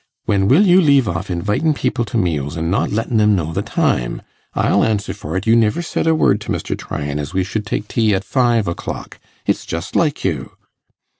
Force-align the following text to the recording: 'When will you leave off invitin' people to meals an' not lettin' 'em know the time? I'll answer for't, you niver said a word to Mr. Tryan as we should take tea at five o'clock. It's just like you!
'When 0.25 0.47
will 0.47 0.65
you 0.65 0.81
leave 0.81 1.07
off 1.07 1.29
invitin' 1.29 1.75
people 1.75 2.05
to 2.05 2.17
meals 2.17 2.57
an' 2.57 2.71
not 2.71 2.89
lettin' 2.89 3.21
'em 3.21 3.35
know 3.35 3.53
the 3.53 3.61
time? 3.61 4.23
I'll 4.55 4.83
answer 4.83 5.13
for't, 5.13 5.45
you 5.45 5.55
niver 5.55 5.83
said 5.83 6.07
a 6.07 6.15
word 6.15 6.41
to 6.41 6.51
Mr. 6.51 6.75
Tryan 6.75 7.19
as 7.19 7.35
we 7.35 7.43
should 7.43 7.67
take 7.67 7.87
tea 7.87 8.15
at 8.15 8.23
five 8.23 8.67
o'clock. 8.67 9.19
It's 9.45 9.63
just 9.63 9.95
like 9.95 10.25
you! 10.25 10.53